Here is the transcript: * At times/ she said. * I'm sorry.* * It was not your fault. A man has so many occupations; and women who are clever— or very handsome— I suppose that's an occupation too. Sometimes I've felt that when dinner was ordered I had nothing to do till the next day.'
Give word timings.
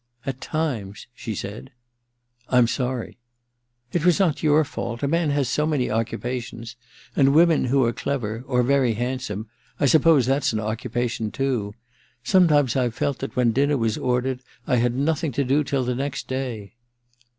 * 0.15 0.25
At 0.25 0.41
times/ 0.41 1.05
she 1.13 1.35
said. 1.35 1.69
* 2.09 2.17
I'm 2.49 2.65
sorry.* 2.67 3.19
* 3.55 3.91
It 3.93 4.03
was 4.03 4.19
not 4.19 4.41
your 4.41 4.63
fault. 4.65 5.03
A 5.03 5.07
man 5.07 5.29
has 5.29 5.47
so 5.47 5.67
many 5.67 5.91
occupations; 5.91 6.75
and 7.15 7.35
women 7.35 7.65
who 7.65 7.85
are 7.85 7.93
clever— 7.93 8.43
or 8.47 8.63
very 8.63 8.95
handsome— 8.95 9.47
I 9.79 9.85
suppose 9.85 10.25
that's 10.25 10.53
an 10.53 10.59
occupation 10.59 11.29
too. 11.29 11.75
Sometimes 12.23 12.75
I've 12.75 12.95
felt 12.95 13.19
that 13.19 13.35
when 13.35 13.51
dinner 13.51 13.77
was 13.77 13.95
ordered 13.95 14.41
I 14.65 14.77
had 14.77 14.95
nothing 14.95 15.33
to 15.33 15.43
do 15.43 15.63
till 15.63 15.83
the 15.85 15.93
next 15.93 16.27
day.' 16.27 16.73